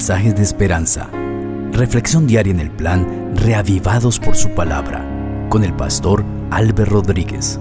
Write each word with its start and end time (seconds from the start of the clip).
mensajes 0.00 0.34
de 0.34 0.42
esperanza. 0.42 1.10
Reflexión 1.72 2.26
diaria 2.26 2.54
en 2.54 2.60
el 2.60 2.70
plan 2.70 3.36
Reavivados 3.36 4.18
por 4.18 4.34
su 4.34 4.48
palabra 4.54 5.04
con 5.50 5.62
el 5.62 5.74
pastor 5.76 6.24
Álvaro 6.50 6.86
Rodríguez. 6.86 7.60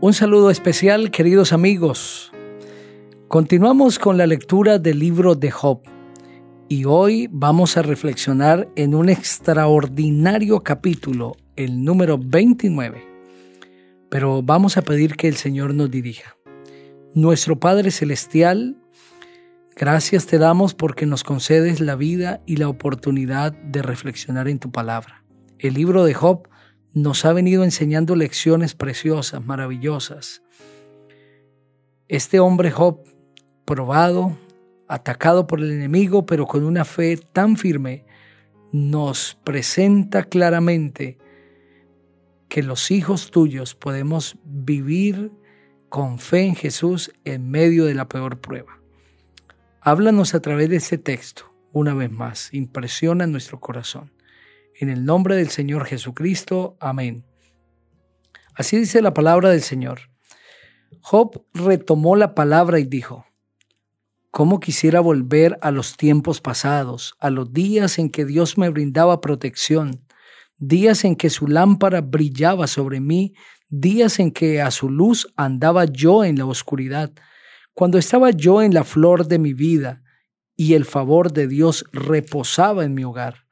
Un 0.00 0.14
saludo 0.14 0.48
especial, 0.48 1.10
queridos 1.10 1.52
amigos. 1.52 2.32
Continuamos 3.28 3.98
con 3.98 4.16
la 4.16 4.26
lectura 4.26 4.78
del 4.78 4.98
libro 4.98 5.34
de 5.34 5.50
Job 5.50 5.82
y 6.70 6.86
hoy 6.86 7.28
vamos 7.30 7.76
a 7.76 7.82
reflexionar 7.82 8.66
en 8.76 8.94
un 8.94 9.10
extraordinario 9.10 10.60
capítulo, 10.60 11.36
el 11.54 11.84
número 11.84 12.16
29. 12.18 13.04
Pero 14.08 14.42
vamos 14.42 14.78
a 14.78 14.82
pedir 14.82 15.16
que 15.16 15.28
el 15.28 15.36
Señor 15.36 15.74
nos 15.74 15.90
dirija. 15.90 16.39
Nuestro 17.14 17.58
Padre 17.58 17.90
Celestial, 17.90 18.76
gracias 19.74 20.26
te 20.26 20.38
damos 20.38 20.74
porque 20.74 21.06
nos 21.06 21.24
concedes 21.24 21.80
la 21.80 21.96
vida 21.96 22.40
y 22.46 22.58
la 22.58 22.68
oportunidad 22.68 23.52
de 23.52 23.82
reflexionar 23.82 24.46
en 24.46 24.60
tu 24.60 24.70
palabra. 24.70 25.24
El 25.58 25.74
libro 25.74 26.04
de 26.04 26.14
Job 26.14 26.48
nos 26.94 27.24
ha 27.24 27.32
venido 27.32 27.64
enseñando 27.64 28.14
lecciones 28.14 28.76
preciosas, 28.76 29.44
maravillosas. 29.44 30.42
Este 32.06 32.38
hombre 32.38 32.70
Job, 32.70 33.00
probado, 33.64 34.38
atacado 34.86 35.48
por 35.48 35.58
el 35.58 35.72
enemigo, 35.72 36.26
pero 36.26 36.46
con 36.46 36.62
una 36.62 36.84
fe 36.84 37.16
tan 37.16 37.56
firme, 37.56 38.04
nos 38.70 39.36
presenta 39.42 40.22
claramente 40.22 41.18
que 42.48 42.62
los 42.62 42.92
hijos 42.92 43.32
tuyos 43.32 43.74
podemos 43.74 44.38
vivir 44.44 45.32
con 45.90 46.20
fe 46.20 46.42
en 46.42 46.54
Jesús 46.54 47.12
en 47.24 47.50
medio 47.50 47.84
de 47.84 47.94
la 47.94 48.08
peor 48.08 48.40
prueba. 48.40 48.80
Háblanos 49.82 50.34
a 50.34 50.40
través 50.40 50.70
de 50.70 50.76
este 50.76 50.98
texto, 50.98 51.52
una 51.72 51.94
vez 51.94 52.10
más, 52.10 52.54
impresiona 52.54 53.26
nuestro 53.26 53.60
corazón. 53.60 54.12
En 54.78 54.88
el 54.88 55.04
nombre 55.04 55.34
del 55.34 55.50
Señor 55.50 55.84
Jesucristo, 55.84 56.76
amén. 56.80 57.26
Así 58.54 58.78
dice 58.78 59.02
la 59.02 59.12
palabra 59.12 59.50
del 59.50 59.62
Señor. 59.62 60.10
Job 61.00 61.44
retomó 61.54 62.14
la 62.14 62.34
palabra 62.34 62.78
y 62.78 62.84
dijo, 62.84 63.26
¿Cómo 64.30 64.60
quisiera 64.60 65.00
volver 65.00 65.58
a 65.60 65.72
los 65.72 65.96
tiempos 65.96 66.40
pasados, 66.40 67.16
a 67.18 67.30
los 67.30 67.52
días 67.52 67.98
en 67.98 68.10
que 68.10 68.24
Dios 68.24 68.58
me 68.58 68.68
brindaba 68.68 69.20
protección, 69.20 70.06
días 70.56 71.04
en 71.04 71.16
que 71.16 71.30
su 71.30 71.48
lámpara 71.48 72.00
brillaba 72.00 72.68
sobre 72.68 73.00
mí, 73.00 73.34
días 73.70 74.18
en 74.18 74.30
que 74.30 74.60
a 74.60 74.70
su 74.70 74.90
luz 74.90 75.32
andaba 75.36 75.84
yo 75.84 76.24
en 76.24 76.38
la 76.38 76.46
oscuridad, 76.46 77.12
cuando 77.74 77.98
estaba 77.98 78.30
yo 78.30 78.62
en 78.62 78.74
la 78.74 78.84
flor 78.84 79.26
de 79.26 79.38
mi 79.38 79.54
vida 79.54 80.02
y 80.56 80.74
el 80.74 80.84
favor 80.84 81.32
de 81.32 81.48
Dios 81.48 81.84
reposaba 81.92 82.84
en 82.84 82.94
mi 82.94 83.04
hogar. 83.04 83.46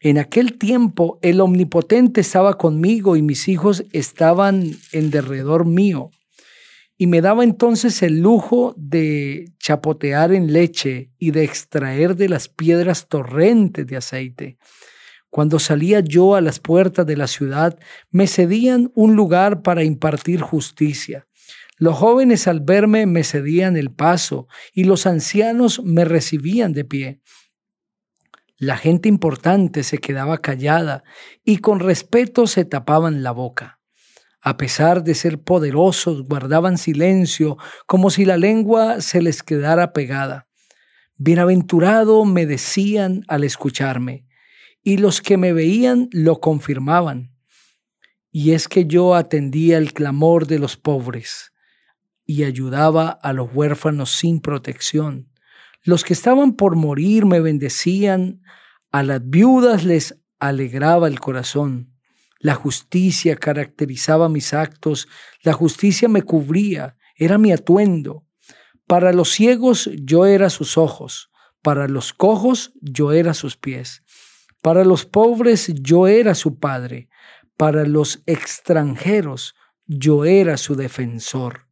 En 0.00 0.18
aquel 0.18 0.58
tiempo 0.58 1.18
el 1.22 1.40
Omnipotente 1.40 2.22
estaba 2.22 2.56
conmigo 2.56 3.16
y 3.16 3.22
mis 3.22 3.48
hijos 3.48 3.84
estaban 3.92 4.76
en 4.92 5.10
derredor 5.10 5.66
mío 5.66 6.10
y 6.96 7.06
me 7.06 7.22
daba 7.22 7.44
entonces 7.44 8.02
el 8.02 8.20
lujo 8.20 8.74
de 8.76 9.52
chapotear 9.58 10.32
en 10.32 10.52
leche 10.52 11.10
y 11.18 11.30
de 11.30 11.44
extraer 11.44 12.14
de 12.14 12.28
las 12.28 12.48
piedras 12.48 13.08
torrentes 13.08 13.86
de 13.86 13.96
aceite. 13.96 14.58
Cuando 15.30 15.58
salía 15.58 16.00
yo 16.00 16.34
a 16.34 16.40
las 16.40 16.60
puertas 16.60 17.06
de 17.06 17.16
la 17.16 17.26
ciudad, 17.26 17.78
me 18.10 18.26
cedían 18.26 18.90
un 18.94 19.16
lugar 19.16 19.62
para 19.62 19.84
impartir 19.84 20.40
justicia. 20.40 21.26
Los 21.78 21.96
jóvenes 21.96 22.46
al 22.46 22.60
verme 22.60 23.06
me 23.06 23.24
cedían 23.24 23.76
el 23.76 23.90
paso 23.90 24.48
y 24.74 24.84
los 24.84 25.06
ancianos 25.06 25.82
me 25.82 26.04
recibían 26.04 26.72
de 26.72 26.84
pie. 26.84 27.20
La 28.58 28.76
gente 28.76 29.08
importante 29.08 29.84
se 29.84 29.98
quedaba 29.98 30.38
callada 30.38 31.02
y 31.44 31.58
con 31.58 31.80
respeto 31.80 32.46
se 32.46 32.66
tapaban 32.66 33.22
la 33.22 33.30
boca 33.30 33.80
a 34.42 34.56
pesar 34.56 35.04
de 35.04 35.14
ser 35.14 35.38
poderosos, 35.38 36.22
guardaban 36.22 36.78
silencio, 36.78 37.58
como 37.86 38.10
si 38.10 38.24
la 38.24 38.36
lengua 38.36 39.00
se 39.00 39.20
les 39.20 39.42
quedara 39.42 39.92
pegada. 39.92 40.48
Bienaventurado 41.18 42.24
me 42.24 42.46
decían 42.46 43.22
al 43.28 43.44
escucharme, 43.44 44.26
y 44.82 44.96
los 44.96 45.20
que 45.20 45.36
me 45.36 45.52
veían 45.52 46.08
lo 46.12 46.40
confirmaban. 46.40 47.34
Y 48.32 48.52
es 48.52 48.68
que 48.68 48.86
yo 48.86 49.14
atendía 49.14 49.78
el 49.78 49.92
clamor 49.92 50.46
de 50.46 50.58
los 50.58 50.76
pobres 50.76 51.52
y 52.24 52.44
ayudaba 52.44 53.08
a 53.10 53.32
los 53.32 53.52
huérfanos 53.52 54.10
sin 54.12 54.40
protección. 54.40 55.30
Los 55.82 56.04
que 56.04 56.12
estaban 56.12 56.54
por 56.54 56.76
morir 56.76 57.26
me 57.26 57.40
bendecían, 57.40 58.42
a 58.92 59.02
las 59.02 59.20
viudas 59.28 59.84
les 59.84 60.18
alegraba 60.38 61.08
el 61.08 61.20
corazón. 61.20 61.92
La 62.38 62.54
justicia 62.54 63.36
caracterizaba 63.36 64.28
mis 64.28 64.54
actos, 64.54 65.08
la 65.42 65.52
justicia 65.52 66.08
me 66.08 66.22
cubría, 66.22 66.96
era 67.16 67.36
mi 67.36 67.52
atuendo. 67.52 68.24
Para 68.86 69.12
los 69.12 69.30
ciegos 69.30 69.90
yo 69.94 70.26
era 70.26 70.50
sus 70.50 70.78
ojos, 70.78 71.30
para 71.62 71.86
los 71.86 72.12
cojos 72.12 72.72
yo 72.80 73.12
era 73.12 73.34
sus 73.34 73.56
pies, 73.56 74.02
para 74.60 74.84
los 74.84 75.04
pobres 75.04 75.72
yo 75.82 76.06
era 76.06 76.34
su 76.34 76.58
padre, 76.58 77.08
para 77.56 77.84
los 77.84 78.22
extranjeros 78.26 79.54
yo 79.86 80.24
era 80.24 80.56
su 80.56 80.76
defensor. 80.76 81.66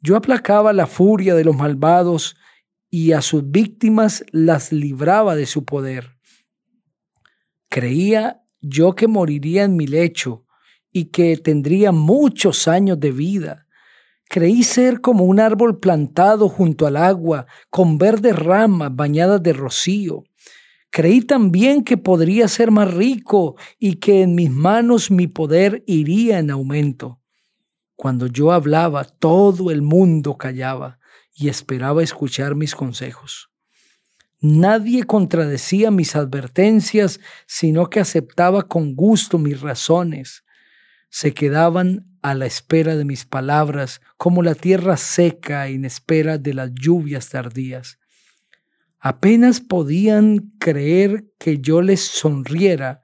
Yo 0.00 0.16
aplacaba 0.16 0.72
la 0.72 0.86
furia 0.86 1.34
de 1.34 1.44
los 1.44 1.56
malvados 1.56 2.36
y 2.90 3.12
a 3.12 3.22
sus 3.22 3.50
víctimas 3.50 4.24
las 4.30 4.70
libraba 4.70 5.34
de 5.34 5.46
su 5.46 5.64
poder. 5.64 6.16
Creía 7.68 8.42
yo 8.60 8.94
que 8.94 9.08
moriría 9.08 9.64
en 9.64 9.76
mi 9.76 9.86
lecho 9.86 10.46
y 10.92 11.06
que 11.06 11.36
tendría 11.36 11.90
muchos 11.90 12.68
años 12.68 13.00
de 13.00 13.10
vida. 13.10 13.66
Creí 14.28 14.62
ser 14.62 15.00
como 15.00 15.24
un 15.24 15.40
árbol 15.40 15.80
plantado 15.80 16.48
junto 16.48 16.86
al 16.86 16.96
agua, 16.96 17.46
con 17.68 17.98
verdes 17.98 18.36
ramas 18.38 18.94
bañadas 18.94 19.42
de 19.42 19.52
rocío. 19.52 20.24
Creí 20.94 21.22
también 21.22 21.82
que 21.82 21.96
podría 21.96 22.46
ser 22.46 22.70
más 22.70 22.94
rico 22.94 23.56
y 23.80 23.96
que 23.96 24.22
en 24.22 24.36
mis 24.36 24.48
manos 24.48 25.10
mi 25.10 25.26
poder 25.26 25.82
iría 25.88 26.38
en 26.38 26.52
aumento. 26.52 27.20
Cuando 27.96 28.28
yo 28.28 28.52
hablaba, 28.52 29.02
todo 29.02 29.72
el 29.72 29.82
mundo 29.82 30.38
callaba 30.38 31.00
y 31.34 31.48
esperaba 31.48 32.00
escuchar 32.04 32.54
mis 32.54 32.76
consejos. 32.76 33.50
Nadie 34.40 35.02
contradecía 35.02 35.90
mis 35.90 36.14
advertencias, 36.14 37.18
sino 37.48 37.90
que 37.90 37.98
aceptaba 37.98 38.68
con 38.68 38.94
gusto 38.94 39.36
mis 39.36 39.60
razones. 39.62 40.44
Se 41.10 41.34
quedaban 41.34 42.06
a 42.22 42.34
la 42.34 42.46
espera 42.46 42.94
de 42.94 43.04
mis 43.04 43.24
palabras, 43.24 44.00
como 44.16 44.44
la 44.44 44.54
tierra 44.54 44.96
seca 44.96 45.66
en 45.66 45.86
espera 45.86 46.38
de 46.38 46.54
las 46.54 46.70
lluvias 46.72 47.30
tardías. 47.30 47.98
Apenas 49.04 49.60
podían 49.60 50.52
creer 50.58 51.26
que 51.38 51.58
yo 51.58 51.82
les 51.82 52.00
sonriera 52.00 53.02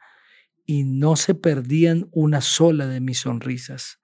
y 0.66 0.84
no 0.84 1.14
se 1.14 1.34
perdían 1.34 2.08
una 2.10 2.40
sola 2.40 2.86
de 2.86 3.00
mis 3.00 3.18
sonrisas. 3.18 4.00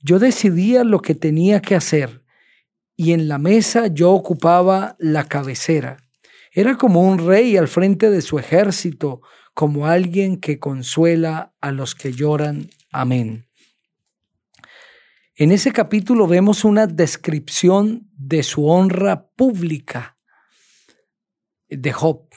Yo 0.00 0.18
decidía 0.18 0.84
lo 0.84 1.00
que 1.00 1.14
tenía 1.14 1.60
que 1.60 1.74
hacer 1.74 2.22
y 2.94 3.12
en 3.12 3.28
la 3.28 3.38
mesa 3.38 3.88
yo 3.88 4.12
ocupaba 4.12 4.96
la 4.98 5.24
cabecera 5.24 5.98
era 6.56 6.78
como 6.78 7.02
un 7.02 7.18
rey 7.18 7.58
al 7.58 7.68
frente 7.68 8.08
de 8.08 8.22
su 8.22 8.38
ejército, 8.38 9.20
como 9.52 9.88
alguien 9.88 10.38
que 10.38 10.58
consuela 10.58 11.54
a 11.60 11.70
los 11.70 11.94
que 11.94 12.12
lloran. 12.12 12.70
Amén. 12.90 13.46
En 15.34 15.52
ese 15.52 15.70
capítulo 15.70 16.26
vemos 16.26 16.64
una 16.64 16.86
descripción 16.86 18.08
de 18.16 18.42
su 18.42 18.66
honra 18.68 19.28
pública 19.36 20.15
de 21.68 21.92
Job, 21.92 22.28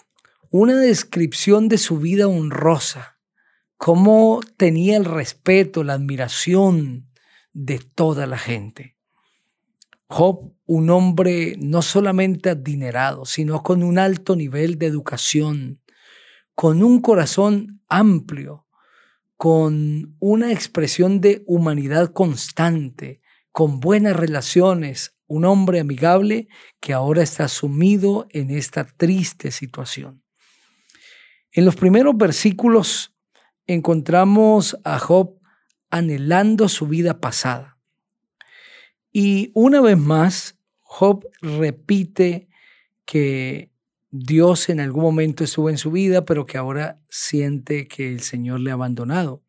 una 0.50 0.76
descripción 0.76 1.68
de 1.70 1.78
su 1.78 2.00
vida 2.00 2.28
honrosa, 2.28 3.20
cómo 3.78 4.42
tenía 4.58 4.98
el 4.98 5.06
respeto, 5.06 5.84
la 5.84 5.94
admiración 5.94 7.10
de 7.54 7.80
toda 7.80 8.26
la 8.26 8.38
gente. 8.38 8.98
Job, 10.08 10.54
un 10.66 10.90
hombre 10.90 11.56
no 11.60 11.82
solamente 11.82 12.50
adinerado, 12.50 13.26
sino 13.26 13.62
con 13.62 13.84
un 13.84 14.00
alto 14.00 14.36
nivel 14.36 14.80
de 14.80 14.88
educación, 14.88 15.82
con 16.56 16.84
un 16.84 17.00
corazón 17.00 17.82
amplio, 17.88 18.66
con 19.38 20.16
una 20.20 20.52
expresión 20.52 21.22
de 21.22 21.44
humanidad 21.46 22.12
constante, 22.12 23.22
con 23.52 23.80
buenas 23.80 24.16
relaciones, 24.16 25.16
un 25.30 25.46
hombre 25.46 25.80
amigable 25.80 26.50
que 26.82 26.92
ahora 26.92 27.24
está 27.24 27.48
sumido 27.48 28.28
en 28.32 28.50
esta 28.50 28.84
triste 28.84 29.52
situación. 29.52 30.22
En 31.54 31.64
los 31.64 31.78
primeros 31.78 32.18
versículos 32.18 33.16
encontramos 33.66 34.78
a 34.84 35.00
Job 35.00 35.40
anhelando 35.90 36.68
su 36.68 36.88
vida 36.88 37.22
pasada 37.22 37.80
y 39.12 39.52
una 39.54 39.82
vez 39.82 39.98
más, 39.98 40.58
Job 40.80 41.28
repite 41.42 42.48
que 43.06 43.72
Dios 44.12 44.70
en 44.70 44.80
algún 44.80 45.04
momento 45.04 45.44
estuvo 45.44 45.70
en 45.70 45.78
su 45.78 45.92
vida, 45.92 46.26
pero 46.26 46.46
que 46.46 46.58
ahora 46.58 47.02
siente 47.10 47.88
que 47.88 48.12
el 48.12 48.22
Señor 48.22 48.60
le 48.60 48.72
ha 48.72 48.76
abandonado. 48.76 49.44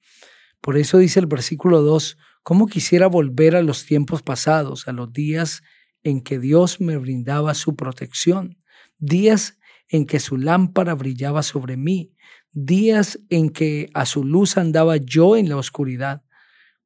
Por 0.61 0.77
eso 0.77 0.99
dice 0.99 1.21
el 1.21 1.27
versículo 1.27 1.83
2, 1.83 2.19
¿cómo 2.43 2.67
quisiera 2.67 3.07
volver 3.07 3.57
a 3.57 3.63
los 3.63 3.85
tiempos 3.85 4.23
pasados, 4.23 4.89
a 4.89 4.93
los 4.93 5.13
días 5.13 5.63
en 6.03 6.21
que 6.21 6.39
Dios 6.39 6.81
me 6.81 6.97
brindaba 6.97 7.55
su 7.55 7.77
protección, 7.77 8.59
días 8.99 9.59
en 9.89 10.07
que 10.07 10.21
su 10.21 10.37
lámpara 10.37 10.95
brillaba 10.95 11.43
sobre 11.43 11.77
mí, 11.77 12.15
días 12.53 13.21
en 13.29 13.51
que 13.51 13.91
a 13.95 14.07
su 14.07 14.25
luz 14.25 14.57
andaba 14.57 14.97
yo 14.97 15.37
en 15.37 15.49
la 15.49 15.57
oscuridad, 15.57 16.23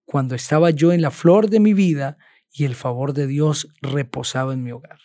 cuando 0.04 0.34
estaba 0.34 0.70
yo 0.70 0.92
en 0.92 1.02
la 1.02 1.10
flor 1.10 1.48
de 1.48 1.60
mi 1.60 1.72
vida 1.74 2.18
y 2.50 2.64
el 2.64 2.74
favor 2.74 3.12
de 3.14 3.26
Dios 3.26 3.68
reposaba 3.80 4.52
en 4.52 4.62
mi 4.62 4.72
hogar. 4.72 4.98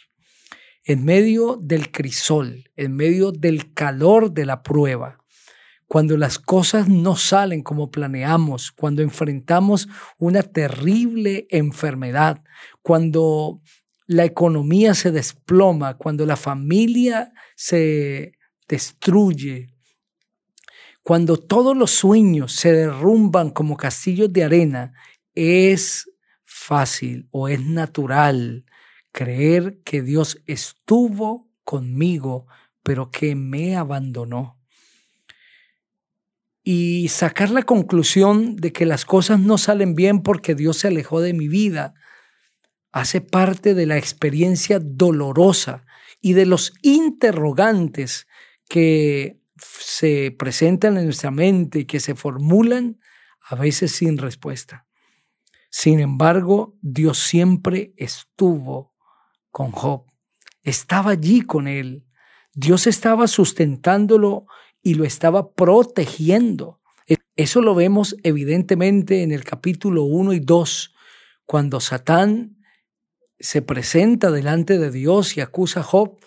En 0.83 1.03
medio 1.03 1.57
del 1.61 1.91
crisol, 1.91 2.69
en 2.75 2.95
medio 2.95 3.31
del 3.31 3.73
calor 3.73 4.31
de 4.31 4.45
la 4.45 4.63
prueba, 4.63 5.18
cuando 5.89 6.17
las 6.17 6.37
cosas 6.37 6.87
no 6.87 7.15
salen 7.15 7.63
como 7.63 7.89
planeamos, 7.89 8.71
cuando 8.71 9.01
enfrentamos 9.01 9.89
una 10.19 10.43
terrible 10.43 11.47
enfermedad, 11.49 12.43
cuando 12.83 13.59
la 14.05 14.23
economía 14.23 14.93
se 14.93 15.11
desploma, 15.11 15.97
cuando 15.97 16.27
la 16.27 16.35
familia 16.35 17.33
se 17.55 18.33
destruye, 18.67 19.73
cuando 21.01 21.37
todos 21.37 21.75
los 21.75 21.89
sueños 21.89 22.53
se 22.53 22.71
derrumban 22.71 23.49
como 23.49 23.75
castillos 23.75 24.31
de 24.31 24.43
arena, 24.43 24.93
es 25.33 26.07
fácil 26.43 27.27
o 27.31 27.47
es 27.47 27.61
natural 27.61 28.63
creer 29.11 29.79
que 29.83 30.03
Dios 30.03 30.39
estuvo 30.45 31.49
conmigo, 31.63 32.45
pero 32.83 33.09
que 33.09 33.33
me 33.33 33.75
abandonó. 33.75 34.58
Y 36.63 37.07
sacar 37.07 37.49
la 37.49 37.63
conclusión 37.63 38.55
de 38.55 38.71
que 38.73 38.85
las 38.85 39.05
cosas 39.05 39.39
no 39.39 39.57
salen 39.57 39.95
bien 39.95 40.21
porque 40.21 40.55
Dios 40.55 40.77
se 40.77 40.87
alejó 40.89 41.21
de 41.21 41.33
mi 41.33 41.47
vida 41.47 41.93
hace 42.91 43.21
parte 43.21 43.73
de 43.73 43.85
la 43.85 43.97
experiencia 43.97 44.79
dolorosa 44.81 45.85
y 46.21 46.33
de 46.33 46.45
los 46.45 46.73
interrogantes 46.81 48.27
que 48.67 49.39
se 49.57 50.35
presentan 50.37 50.97
en 50.97 51.05
nuestra 51.05 51.31
mente 51.31 51.79
y 51.79 51.85
que 51.85 51.99
se 51.99 52.15
formulan 52.15 52.99
a 53.47 53.55
veces 53.55 53.91
sin 53.91 54.17
respuesta. 54.17 54.85
Sin 55.69 55.99
embargo, 55.99 56.77
Dios 56.81 57.19
siempre 57.19 57.93
estuvo 57.97 58.93
con 59.51 59.71
Job. 59.71 60.05
Estaba 60.63 61.11
allí 61.11 61.41
con 61.41 61.67
él. 61.67 62.05
Dios 62.53 62.87
estaba 62.87 63.27
sustentándolo 63.27 64.45
y 64.81 64.95
lo 64.95 65.05
estaba 65.05 65.51
protegiendo. 65.51 66.79
E, 67.07 67.17
eso 67.35 67.61
lo 67.61 67.75
vemos 67.75 68.15
evidentemente 68.23 69.23
en 69.23 69.31
el 69.31 69.43
capítulo 69.43 70.03
1 70.03 70.33
y 70.33 70.39
2, 70.39 70.93
cuando 71.45 71.79
Satán 71.79 72.57
se 73.39 73.61
presenta 73.61 74.31
delante 74.31 74.77
de 74.77 74.91
Dios 74.91 75.37
y 75.37 75.41
acusa 75.41 75.79
a 75.79 75.83
Job, 75.83 76.19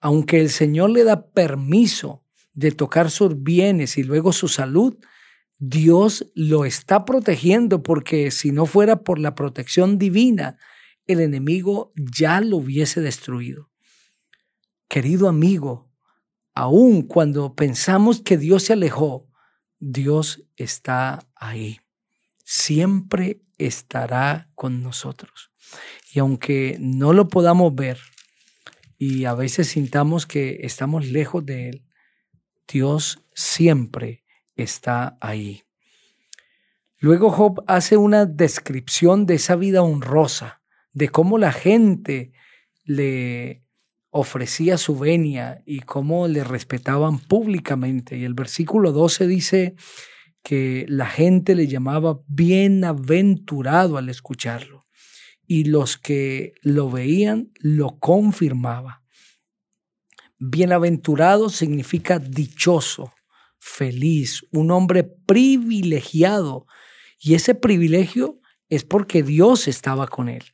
aunque 0.00 0.40
el 0.40 0.50
Señor 0.50 0.90
le 0.90 1.04
da 1.04 1.30
permiso 1.30 2.24
de 2.52 2.72
tocar 2.72 3.10
sus 3.10 3.42
bienes 3.42 3.96
y 3.98 4.02
luego 4.02 4.32
su 4.32 4.48
salud, 4.48 4.96
Dios 5.58 6.26
lo 6.34 6.64
está 6.64 7.04
protegiendo 7.04 7.82
porque 7.82 8.30
si 8.30 8.50
no 8.50 8.66
fuera 8.66 9.04
por 9.04 9.18
la 9.18 9.34
protección 9.34 9.98
divina, 9.98 10.58
el 11.06 11.20
enemigo 11.20 11.92
ya 11.96 12.40
lo 12.40 12.56
hubiese 12.56 13.00
destruido. 13.00 13.70
Querido 14.88 15.28
amigo, 15.28 15.89
aun 16.54 17.02
cuando 17.02 17.54
pensamos 17.54 18.20
que 18.20 18.36
Dios 18.36 18.64
se 18.64 18.72
alejó, 18.72 19.28
Dios 19.78 20.44
está 20.56 21.26
ahí. 21.34 21.80
Siempre 22.44 23.40
estará 23.58 24.50
con 24.54 24.82
nosotros. 24.82 25.50
Y 26.12 26.18
aunque 26.18 26.76
no 26.80 27.12
lo 27.12 27.28
podamos 27.28 27.74
ver 27.74 27.98
y 28.98 29.24
a 29.24 29.34
veces 29.34 29.68
sintamos 29.68 30.26
que 30.26 30.60
estamos 30.62 31.06
lejos 31.06 31.44
de 31.46 31.70
Él, 31.70 31.86
Dios 32.68 33.22
siempre 33.34 34.24
está 34.56 35.16
ahí. 35.20 35.62
Luego 36.98 37.30
Job 37.30 37.64
hace 37.66 37.96
una 37.96 38.26
descripción 38.26 39.24
de 39.24 39.34
esa 39.34 39.56
vida 39.56 39.82
honrosa 39.82 40.62
de 40.92 41.08
cómo 41.08 41.38
la 41.38 41.52
gente 41.52 42.32
le 42.84 43.64
ofrecía 44.10 44.76
su 44.76 44.98
venia 44.98 45.62
y 45.64 45.80
cómo 45.80 46.26
le 46.28 46.44
respetaban 46.44 47.18
públicamente. 47.18 48.18
Y 48.18 48.24
el 48.24 48.34
versículo 48.34 48.92
12 48.92 49.26
dice 49.26 49.74
que 50.42 50.84
la 50.88 51.06
gente 51.06 51.54
le 51.54 51.68
llamaba 51.68 52.20
bienaventurado 52.26 53.96
al 53.96 54.08
escucharlo 54.08 54.86
y 55.46 55.64
los 55.64 55.96
que 55.96 56.54
lo 56.62 56.90
veían 56.90 57.52
lo 57.56 57.98
confirmaba. 57.98 59.02
Bienaventurado 60.38 61.50
significa 61.50 62.18
dichoso, 62.18 63.12
feliz, 63.58 64.46
un 64.50 64.70
hombre 64.70 65.04
privilegiado. 65.04 66.66
Y 67.18 67.34
ese 67.34 67.54
privilegio 67.54 68.40
es 68.68 68.84
porque 68.84 69.22
Dios 69.22 69.68
estaba 69.68 70.08
con 70.08 70.28
él 70.30 70.44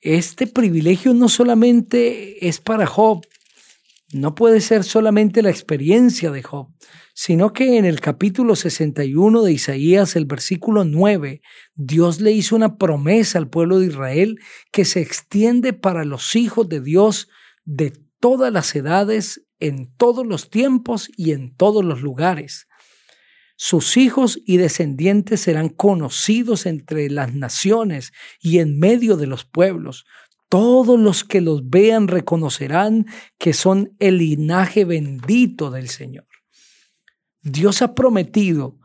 este 0.00 0.46
privilegio 0.46 1.14
no 1.14 1.28
solamente 1.28 2.46
es 2.48 2.60
para 2.60 2.86
Job, 2.86 3.26
no 4.12 4.34
puede 4.34 4.60
ser 4.60 4.84
solamente 4.84 5.42
la 5.42 5.50
experiencia 5.50 6.30
de 6.30 6.42
Job, 6.42 6.68
sino 7.12 7.52
que 7.52 7.76
en 7.76 7.84
el 7.84 8.00
capítulo 8.00 8.54
61 8.54 9.42
de 9.42 9.52
Isaías, 9.52 10.16
el 10.16 10.26
versículo 10.26 10.84
9, 10.84 11.42
Dios 11.74 12.20
le 12.20 12.30
hizo 12.32 12.54
una 12.54 12.76
promesa 12.76 13.38
al 13.38 13.48
pueblo 13.48 13.80
de 13.80 13.86
Israel 13.86 14.38
que 14.70 14.84
se 14.84 15.00
extiende 15.00 15.72
para 15.72 16.04
los 16.04 16.36
hijos 16.36 16.68
de 16.68 16.80
Dios 16.80 17.28
de 17.64 17.92
todas 18.20 18.52
las 18.52 18.74
edades, 18.76 19.42
en 19.58 19.92
todos 19.96 20.26
los 20.26 20.50
tiempos 20.50 21.10
y 21.16 21.32
en 21.32 21.54
todos 21.54 21.84
los 21.84 22.02
lugares. 22.02 22.66
Sus 23.56 23.96
hijos 23.96 24.38
y 24.44 24.58
descendientes 24.58 25.40
serán 25.40 25.70
conocidos 25.70 26.66
entre 26.66 27.10
las 27.10 27.34
naciones 27.34 28.12
y 28.40 28.58
en 28.58 28.78
medio 28.78 29.16
de 29.16 29.26
los 29.26 29.44
pueblos. 29.44 30.04
Todos 30.48 31.00
los 31.00 31.24
que 31.24 31.40
los 31.40 31.68
vean 31.68 32.06
reconocerán 32.06 33.06
que 33.38 33.54
son 33.54 33.96
el 33.98 34.18
linaje 34.18 34.84
bendito 34.84 35.70
del 35.70 35.88
Señor. 35.88 36.26
Dios 37.40 37.80
ha 37.80 37.94
prometido 37.94 38.78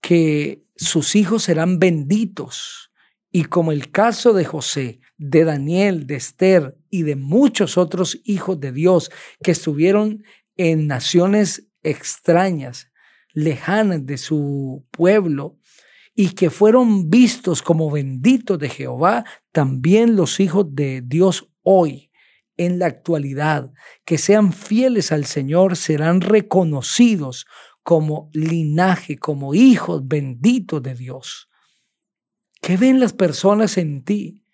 que 0.00 0.64
sus 0.76 1.16
hijos 1.16 1.44
serán 1.44 1.78
benditos 1.78 2.90
y 3.30 3.44
como 3.44 3.72
el 3.72 3.90
caso 3.90 4.32
de 4.32 4.44
José, 4.44 5.00
de 5.16 5.44
Daniel, 5.44 6.06
de 6.06 6.16
Esther 6.16 6.76
y 6.90 7.02
de 7.02 7.16
muchos 7.16 7.76
otros 7.76 8.20
hijos 8.24 8.60
de 8.60 8.72
Dios 8.72 9.10
que 9.42 9.50
estuvieron 9.50 10.22
en 10.56 10.86
naciones 10.86 11.68
extrañas, 11.82 12.90
lejanas 13.32 14.04
de 14.06 14.18
su 14.18 14.86
pueblo 14.90 15.58
y 16.14 16.30
que 16.30 16.50
fueron 16.50 17.10
vistos 17.10 17.62
como 17.62 17.90
benditos 17.90 18.58
de 18.58 18.68
Jehová, 18.68 19.24
también 19.52 20.16
los 20.16 20.40
hijos 20.40 20.66
de 20.74 21.00
Dios 21.00 21.48
hoy, 21.62 22.10
en 22.56 22.80
la 22.80 22.86
actualidad, 22.86 23.72
que 24.04 24.18
sean 24.18 24.52
fieles 24.52 25.12
al 25.12 25.26
Señor, 25.26 25.76
serán 25.76 26.20
reconocidos 26.20 27.46
como 27.84 28.30
linaje, 28.32 29.16
como 29.16 29.54
hijos 29.54 30.06
benditos 30.06 30.82
de 30.82 30.94
Dios. 30.94 31.48
¿Qué 32.60 32.76
ven 32.76 32.98
las 32.98 33.12
personas 33.12 33.78
en 33.78 34.02
ti? 34.02 34.44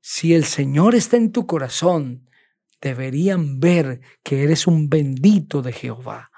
Si 0.00 0.34
el 0.34 0.44
Señor 0.44 0.94
está 0.94 1.16
en 1.16 1.32
tu 1.32 1.46
corazón, 1.46 2.30
deberían 2.80 3.58
ver 3.58 4.00
que 4.22 4.44
eres 4.44 4.68
un 4.68 4.88
bendito 4.88 5.62
de 5.62 5.72
Jehová. 5.72 6.30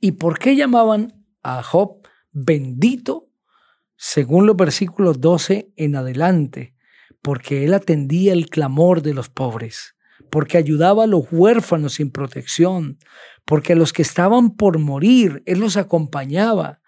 ¿Y 0.00 0.12
por 0.12 0.38
qué 0.38 0.56
llamaban 0.56 1.24
a 1.42 1.62
Job 1.62 2.06
bendito? 2.32 3.30
Según 3.96 4.46
los 4.46 4.56
versículos 4.56 5.20
12 5.20 5.72
en 5.76 5.96
adelante, 5.96 6.74
porque 7.22 7.64
él 7.64 7.72
atendía 7.72 8.34
el 8.34 8.50
clamor 8.50 9.00
de 9.02 9.14
los 9.14 9.30
pobres, 9.30 9.96
porque 10.30 10.58
ayudaba 10.58 11.04
a 11.04 11.06
los 11.06 11.24
huérfanos 11.30 11.94
sin 11.94 12.10
protección, 12.10 12.98
porque 13.46 13.72
a 13.72 13.76
los 13.76 13.92
que 13.92 14.02
estaban 14.02 14.56
por 14.56 14.78
morir, 14.78 15.42
él 15.46 15.60
los 15.60 15.78
acompañaba, 15.78 16.80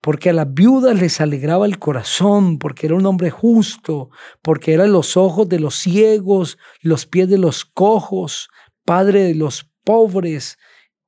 porque 0.00 0.30
a 0.30 0.32
las 0.32 0.52
viudas 0.52 0.98
les 0.98 1.20
alegraba 1.20 1.66
el 1.66 1.78
corazón, 1.78 2.58
porque 2.58 2.86
era 2.86 2.94
un 2.94 3.06
hombre 3.06 3.30
justo, 3.30 4.10
porque 4.40 4.72
eran 4.72 4.92
los 4.92 5.16
ojos 5.16 5.48
de 5.48 5.60
los 5.60 5.74
ciegos, 5.74 6.58
los 6.80 7.06
pies 7.06 7.28
de 7.28 7.38
los 7.38 7.64
cojos, 7.64 8.48
padre 8.84 9.24
de 9.24 9.34
los 9.34 9.70
pobres, 9.84 10.58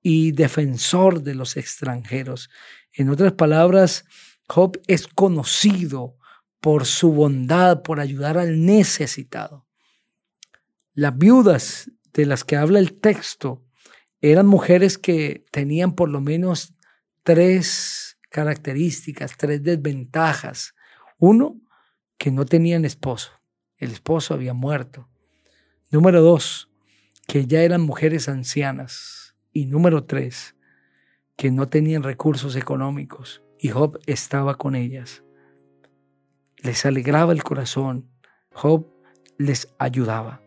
y 0.02 0.32
defensor 0.32 1.22
de 1.22 1.34
los 1.34 1.56
extranjeros. 1.56 2.50
En 2.92 3.08
otras 3.08 3.32
palabras, 3.32 4.04
Job 4.48 4.80
es 4.86 5.06
conocido 5.06 6.16
por 6.60 6.86
su 6.86 7.12
bondad, 7.12 7.82
por 7.82 8.00
ayudar 8.00 8.38
al 8.38 8.64
necesitado. 8.64 9.66
Las 10.94 11.16
viudas 11.16 11.90
de 12.12 12.26
las 12.26 12.44
que 12.44 12.56
habla 12.56 12.78
el 12.78 13.00
texto 13.00 13.64
eran 14.20 14.46
mujeres 14.46 14.98
que 14.98 15.44
tenían 15.50 15.94
por 15.94 16.08
lo 16.08 16.20
menos 16.20 16.74
tres 17.22 18.18
características, 18.28 19.36
tres 19.36 19.62
desventajas. 19.62 20.74
Uno, 21.18 21.60
que 22.18 22.30
no 22.30 22.44
tenían 22.44 22.84
esposo. 22.84 23.30
El 23.76 23.90
esposo 23.90 24.34
había 24.34 24.54
muerto. 24.54 25.08
Número 25.90 26.20
dos, 26.20 26.68
que 27.26 27.46
ya 27.46 27.62
eran 27.62 27.80
mujeres 27.80 28.28
ancianas. 28.28 29.21
Y 29.52 29.66
número 29.66 30.04
tres, 30.04 30.56
que 31.36 31.50
no 31.50 31.66
tenían 31.66 32.02
recursos 32.02 32.56
económicos. 32.56 33.42
Y 33.58 33.68
Job 33.68 33.98
estaba 34.06 34.56
con 34.56 34.74
ellas. 34.74 35.22
Les 36.58 36.86
alegraba 36.86 37.32
el 37.32 37.42
corazón. 37.42 38.08
Job 38.52 38.86
les 39.38 39.68
ayudaba. 39.78 40.42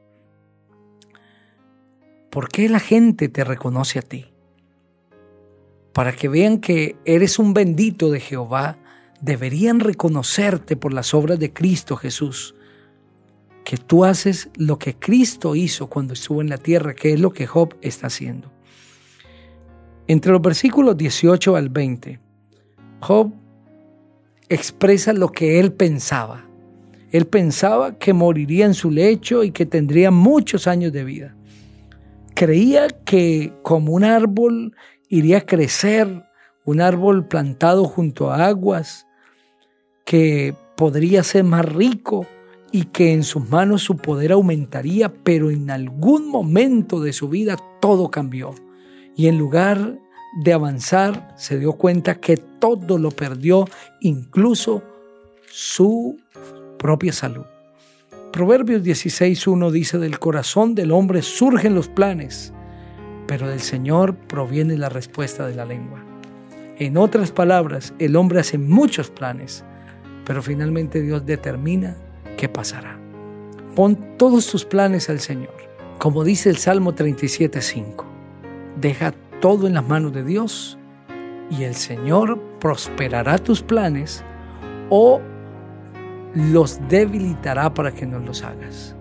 ¿Por 2.30 2.50
qué 2.50 2.68
la 2.68 2.80
gente 2.80 3.30
te 3.30 3.44
reconoce 3.44 4.00
a 4.00 4.02
ti? 4.02 4.26
Para 5.94 6.14
que 6.14 6.28
vean 6.28 6.60
que 6.60 6.98
eres 7.06 7.40
un 7.40 7.54
bendito 7.54 8.10
de 8.12 8.20
Jehová, 8.20 8.78
deberían 9.22 9.80
reconocerte 9.80 10.76
por 10.76 10.94
las 10.94 11.14
obras 11.14 11.40
de 11.40 11.54
Cristo 11.54 11.96
Jesús, 11.96 12.56
que 13.64 13.78
tú 13.78 14.04
haces 14.04 14.50
lo 14.56 14.78
que 14.78 14.96
Cristo 14.96 15.56
hizo 15.56 15.88
cuando 15.88 16.14
estuvo 16.14 16.42
en 16.42 16.50
la 16.50 16.58
tierra, 16.58 16.94
que 16.94 17.14
es 17.14 17.20
lo 17.20 17.32
que 17.32 17.48
Job 17.48 17.76
está 17.82 18.08
haciendo. 18.08 18.55
Entre 20.08 20.32
los 20.32 20.42
versículos 20.42 20.98
18 20.98 21.56
al 21.56 21.70
20, 21.70 22.20
Job 23.00 23.32
expresa 24.50 25.14
lo 25.14 25.32
que 25.32 25.60
él 25.60 25.74
pensaba. 25.74 26.46
Él 27.12 27.28
pensaba 27.28 27.98
que 27.98 28.14
moriría 28.14 28.66
en 28.66 28.74
su 28.74 28.92
lecho 28.92 29.44
y 29.44 29.52
que 29.52 29.66
tendría 29.66 30.12
muchos 30.12 30.68
años 30.68 30.92
de 30.92 31.04
vida 31.04 31.36
creía 32.36 32.90
que 32.90 33.54
como 33.64 33.94
un 33.94 34.04
árbol 34.04 34.76
iría 35.10 35.40
a 35.40 35.46
crecer, 35.46 36.26
un 36.66 36.82
árbol 36.82 37.28
plantado 37.28 37.86
junto 37.86 38.30
a 38.30 38.46
aguas, 38.46 39.08
que 40.06 40.54
podría 40.76 41.24
ser 41.24 41.46
más 41.46 41.66
rico 41.66 42.28
y 42.72 42.86
que 42.86 43.14
en 43.14 43.24
sus 43.24 43.50
manos 43.50 43.82
su 43.84 43.98
poder 43.98 44.34
aumentaría, 44.34 45.12
pero 45.12 45.50
en 45.50 45.72
algún 45.72 46.30
momento 46.30 47.00
de 47.00 47.14
su 47.14 47.30
vida 47.30 47.58
todo 47.80 48.12
cambió. 48.12 48.54
Y 49.16 49.28
en 49.28 49.38
lugar 49.38 49.98
de 50.36 50.54
avanzar, 50.54 51.34
se 51.38 51.58
dio 51.58 51.74
cuenta 51.74 52.16
que 52.16 52.38
todo 52.38 52.98
lo 52.98 53.12
perdió, 53.12 53.68
incluso 54.02 54.84
su 55.50 56.20
propia 56.78 57.14
salud. 57.14 57.46
Proverbios 58.34 58.84
16.1 58.84 59.72
dice, 59.72 59.98
del 59.98 60.20
corazón 60.20 60.76
del 60.76 60.92
hombre 60.92 61.22
surgen 61.22 61.74
los 61.74 61.88
planes, 61.88 62.52
pero 63.28 63.48
del 63.48 63.62
Señor 63.62 64.16
proviene 64.16 64.78
la 64.78 64.90
respuesta 64.90 65.48
de 65.48 65.56
la 65.56 65.64
lengua. 65.64 66.04
En 66.78 66.98
otras 66.98 67.32
palabras, 67.32 67.94
el 68.00 68.18
hombre 68.18 68.42
hace 68.42 68.58
muchos 68.58 69.10
planes, 69.10 69.64
pero 70.26 70.42
finalmente 70.42 71.02
Dios 71.02 71.26
determina 71.26 71.96
qué 72.36 72.50
pasará. 72.50 73.00
Pon 73.76 74.18
todos 74.18 74.48
tus 74.48 74.66
planes 74.66 75.10
al 75.10 75.22
Señor. 75.22 75.56
Como 75.98 76.26
dice 76.26 76.50
el 76.50 76.58
Salmo 76.58 76.94
37.5, 76.94 78.15
deja 78.80 79.14
todo 79.42 79.68
en 79.68 79.74
las 79.74 79.88
manos 79.88 80.14
de 80.14 80.24
Dios 80.24 80.78
y 81.50 81.64
el 81.64 81.76
Señor 81.76 82.40
prosperará 82.60 83.38
tus 83.38 83.62
planes 83.62 84.24
o 84.90 85.22
los 86.34 86.80
debilitará 86.90 87.74
para 87.74 87.92
que 87.92 88.06
no 88.06 88.20
los 88.20 88.44
hagas. 88.44 88.96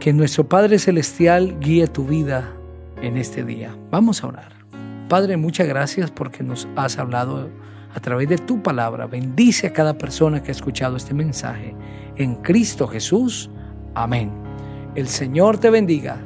Que 0.00 0.12
nuestro 0.12 0.48
Padre 0.48 0.78
Celestial 0.78 1.58
guíe 1.60 1.86
tu 1.88 2.04
vida 2.04 2.52
en 3.02 3.16
este 3.16 3.44
día. 3.44 3.76
Vamos 3.90 4.22
a 4.22 4.28
orar. 4.28 4.52
Padre, 5.08 5.36
muchas 5.36 5.68
gracias 5.68 6.10
porque 6.10 6.42
nos 6.42 6.66
has 6.76 6.98
hablado 6.98 7.48
a 7.94 8.00
través 8.00 8.28
de 8.28 8.38
tu 8.38 8.62
palabra. 8.62 9.06
Bendice 9.06 9.68
a 9.68 9.72
cada 9.72 9.96
persona 9.96 10.42
que 10.42 10.50
ha 10.50 10.52
escuchado 10.52 10.96
este 10.96 11.14
mensaje. 11.14 11.74
En 12.16 12.36
Cristo 12.36 12.88
Jesús. 12.88 13.50
Amén. 13.94 14.30
El 14.94 15.08
Señor 15.08 15.58
te 15.58 15.70
bendiga. 15.70 16.18